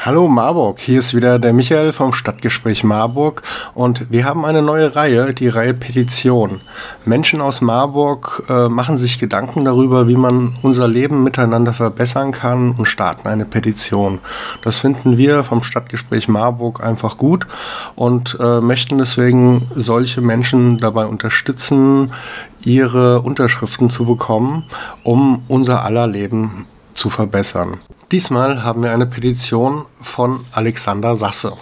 [0.00, 3.42] Hallo Marburg, hier ist wieder der Michael vom Stadtgespräch Marburg
[3.74, 6.60] und wir haben eine neue Reihe, die Reihe Petition.
[7.04, 12.70] Menschen aus Marburg äh, machen sich Gedanken darüber, wie man unser Leben miteinander verbessern kann
[12.70, 14.20] und starten eine Petition.
[14.62, 17.48] Das finden wir vom Stadtgespräch Marburg einfach gut
[17.96, 22.12] und äh, möchten deswegen solche Menschen dabei unterstützen,
[22.64, 24.62] ihre Unterschriften zu bekommen,
[25.02, 27.80] um unser aller Leben zu verbessern.
[28.10, 31.52] Diesmal haben wir eine Petition von Alexander Sasse.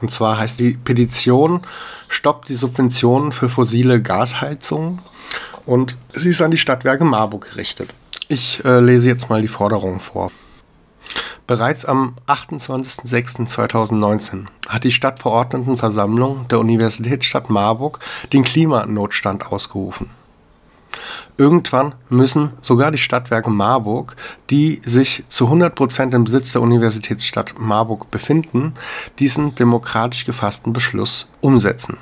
[0.00, 1.60] Und zwar heißt die Petition
[2.08, 4.98] Stoppt die Subventionen für fossile Gasheizungen
[5.64, 7.90] und sie ist an die Stadtwerke Marburg gerichtet.
[8.26, 10.32] Ich äh, lese jetzt mal die Forderung vor.
[11.46, 18.00] Bereits am 28.06.2019 hat die Stadtverordnetenversammlung der Universitätsstadt Marburg
[18.32, 20.10] den Klimanotstand ausgerufen.
[21.38, 24.16] Irgendwann müssen sogar die Stadtwerke Marburg,
[24.50, 28.74] die sich zu 100 Prozent im Besitz der Universitätsstadt Marburg befinden,
[29.18, 31.96] diesen demokratisch gefassten Beschluss umsetzen.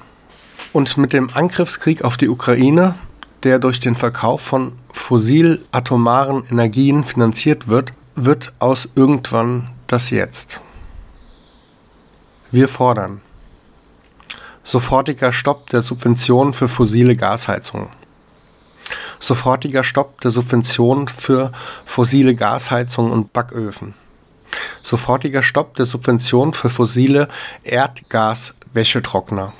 [0.73, 2.97] Und mit dem Angriffskrieg auf die Ukraine,
[3.45, 10.61] der durch den Verkauf von fossil-atomaren Energien finanziert wird, wird aus irgendwann das Jetzt.
[12.51, 13.21] Wir fordern
[14.63, 17.89] sofortiger Stopp der Subventionen für fossile Gasheizungen
[19.21, 21.53] sofortiger Stopp der Subventionen für
[21.85, 23.95] fossile Gasheizungen und Backöfen,
[24.83, 27.29] sofortiger Stopp der Subventionen für fossile
[27.63, 29.53] Erdgaswäschetrockner,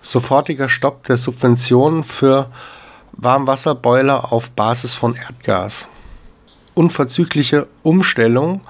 [0.00, 2.50] sofortiger Stopp der Subventionen für
[3.12, 5.88] Warmwasserboiler auf Basis von Erdgas,
[6.74, 8.60] unverzügliche Umstellung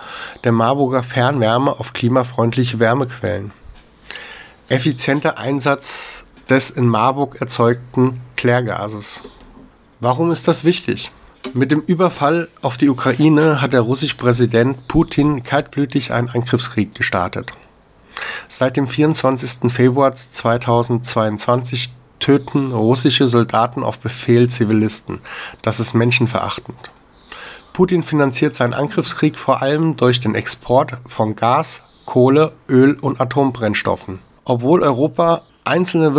[0.42, 3.53] der Marburger Fernwärme auf klimafreundliche Wärmequellen,
[4.70, 9.22] effizienter Einsatz des in Marburg erzeugten Klärgases.
[9.98, 11.11] Warum ist das wichtig?
[11.55, 17.53] Mit dem Überfall auf die Ukraine hat der russische Präsident Putin kaltblütig einen Angriffskrieg gestartet.
[18.47, 19.73] Seit dem 24.
[19.73, 25.18] Februar 2022 töten russische Soldaten auf Befehl Zivilisten.
[25.63, 26.79] Das ist menschenverachtend.
[27.73, 34.20] Putin finanziert seinen Angriffskrieg vor allem durch den Export von Gas, Kohle, Öl und Atombrennstoffen.
[34.45, 36.14] Obwohl Europa einzelne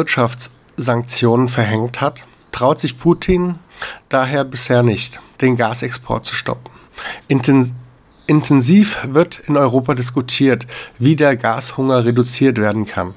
[0.80, 2.24] Wirtschaftssanktionen verhängt hat,
[2.54, 3.60] traut sich Putin
[4.08, 6.72] daher bisher nicht, den Gasexport zu stoppen.
[8.28, 13.14] intensiv wird in Europa diskutiert, wie der Gashunger reduziert werden kann.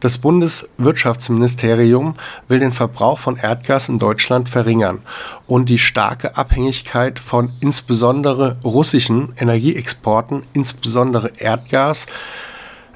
[0.00, 2.16] Das Bundeswirtschaftsministerium
[2.48, 5.00] will den Verbrauch von Erdgas in Deutschland verringern
[5.46, 12.06] und die starke Abhängigkeit von insbesondere russischen Energieexporten, insbesondere Erdgas,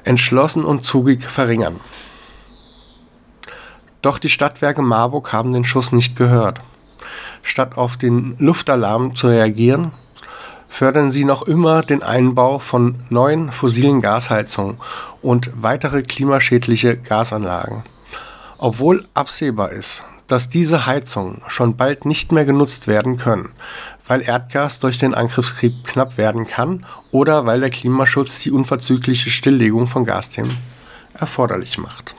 [0.03, 1.79] entschlossen und zugig verringern.
[4.03, 6.59] Doch die Stadtwerke Marburg haben den Schuss nicht gehört.
[7.41, 9.91] Statt auf den Luftalarm zu reagieren,
[10.67, 14.77] fördern sie noch immer den Einbau von neuen fossilen Gasheizungen
[15.21, 17.83] und weitere klimaschädliche Gasanlagen.
[18.57, 23.53] Obwohl absehbar ist, dass diese Heizungen schon bald nicht mehr genutzt werden können,
[24.05, 29.87] weil Erdgas durch den Angriffskrieg knapp werden kann oder weil der Klimaschutz die unverzügliche Stilllegung
[29.87, 30.57] von Gasthemen
[31.13, 32.15] erforderlich macht.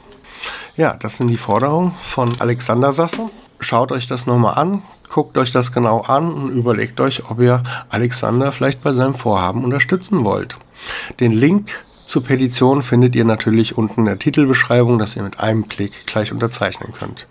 [0.76, 3.30] Ja, das sind die Forderungen von Alexander Sasse.
[3.60, 7.62] Schaut euch das nochmal an, guckt euch das genau an und überlegt euch, ob ihr
[7.88, 10.56] Alexander vielleicht bei seinem Vorhaben unterstützen wollt.
[11.20, 15.68] Den Link zur Petition findet ihr natürlich unten in der Titelbeschreibung, dass ihr mit einem
[15.68, 17.26] Klick gleich unterzeichnen könnt.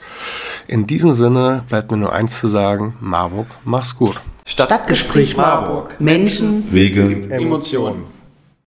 [0.65, 4.19] In diesem Sinne bleibt mir nur eins zu sagen, Marburg, mach's gut.
[4.45, 5.99] Stadtgespräch Marburg.
[5.99, 8.05] Menschen, Wege, Emotionen.